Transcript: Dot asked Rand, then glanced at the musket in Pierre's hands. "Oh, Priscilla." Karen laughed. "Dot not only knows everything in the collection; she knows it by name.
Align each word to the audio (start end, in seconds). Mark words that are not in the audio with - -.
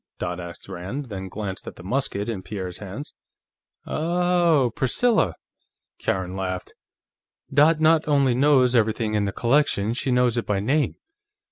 Dot 0.17 0.39
asked 0.39 0.67
Rand, 0.67 1.09
then 1.09 1.29
glanced 1.29 1.67
at 1.67 1.75
the 1.75 1.83
musket 1.83 2.27
in 2.27 2.41
Pierre's 2.41 2.79
hands. 2.79 3.13
"Oh, 3.85 4.71
Priscilla." 4.75 5.35
Karen 5.99 6.35
laughed. 6.35 6.73
"Dot 7.53 7.79
not 7.79 8.07
only 8.07 8.33
knows 8.33 8.73
everything 8.75 9.13
in 9.13 9.25
the 9.25 9.31
collection; 9.31 9.93
she 9.93 10.09
knows 10.09 10.37
it 10.37 10.45
by 10.47 10.59
name. 10.59 10.95